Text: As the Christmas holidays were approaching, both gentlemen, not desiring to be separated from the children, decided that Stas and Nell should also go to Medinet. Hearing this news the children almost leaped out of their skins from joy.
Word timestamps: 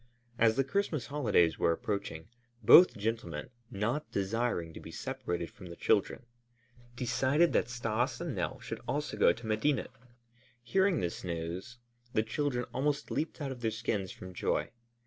As 0.39 0.55
the 0.55 0.63
Christmas 0.63 1.05
holidays 1.05 1.59
were 1.59 1.71
approaching, 1.71 2.27
both 2.63 2.97
gentlemen, 2.97 3.51
not 3.69 4.11
desiring 4.11 4.73
to 4.73 4.79
be 4.79 4.89
separated 4.89 5.51
from 5.51 5.67
the 5.67 5.75
children, 5.75 6.25
decided 6.95 7.53
that 7.53 7.69
Stas 7.69 8.19
and 8.19 8.33
Nell 8.33 8.59
should 8.59 8.81
also 8.87 9.15
go 9.15 9.31
to 9.31 9.45
Medinet. 9.45 9.91
Hearing 10.63 11.01
this 11.01 11.23
news 11.23 11.77
the 12.13 12.23
children 12.23 12.65
almost 12.73 13.11
leaped 13.11 13.41
out 13.41 13.51
of 13.51 13.61
their 13.61 13.69
skins 13.69 14.11
from 14.11 14.33
joy. 14.33 14.71